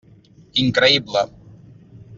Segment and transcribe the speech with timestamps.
[0.63, 1.25] Increïble.